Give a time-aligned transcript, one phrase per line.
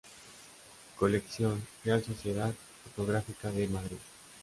[0.97, 2.55] Colección Real Sociedad
[2.85, 3.97] Fotográfica de Madrid.